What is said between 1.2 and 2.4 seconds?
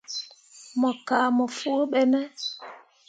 mo foo ɓe ne.